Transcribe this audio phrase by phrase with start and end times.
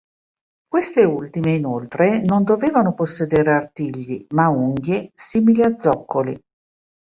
[0.67, 6.41] Queste ultime, inoltre, non dovevano possedere artigli ma unghie simili a zoccoli.